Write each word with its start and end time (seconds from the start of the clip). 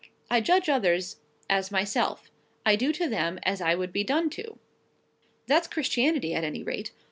I 0.31 0.41
judge 0.41 0.67
others 0.67 1.17
as 1.47 1.69
myself; 1.69 2.31
I 2.65 2.75
do 2.75 2.91
to 2.91 3.07
them 3.07 3.37
as 3.43 3.61
I 3.61 3.75
would 3.75 3.93
be 3.93 4.03
done 4.03 4.31
to. 4.31 4.57
That's 5.45 5.67
Christianity, 5.67 6.33
at 6.33 6.43
any 6.43 6.63
rate. 6.63 6.91